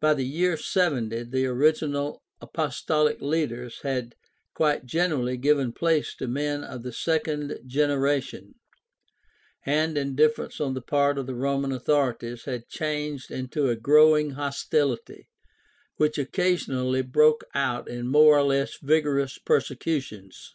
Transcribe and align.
By 0.00 0.14
the 0.14 0.24
year 0.24 0.56
70 0.56 1.24
the 1.24 1.44
original 1.44 2.22
apostolic 2.40 3.20
leaders 3.20 3.80
had 3.82 4.14
quite 4.54 4.86
generally 4.86 5.36
given 5.36 5.74
place 5.74 6.14
to 6.16 6.26
men 6.26 6.64
of 6.64 6.82
the 6.82 6.94
second 6.94 7.58
genera 7.66 8.22
tion, 8.22 8.54
and 9.66 9.98
indifference 9.98 10.62
on 10.62 10.72
the 10.72 10.80
part 10.80 11.18
of 11.18 11.26
the 11.26 11.34
Roman 11.34 11.72
authorities 11.72 12.44
had 12.46 12.70
changed 12.70 13.30
into 13.30 13.68
a 13.68 13.76
growing 13.76 14.30
hostility 14.30 15.28
which 15.96 16.16
occasionally 16.16 17.02
broke 17.02 17.44
out 17.52 17.86
in 17.86 18.08
more 18.08 18.38
or 18.38 18.44
less 18.44 18.78
vigorous 18.80 19.36
persecutions. 19.36 20.54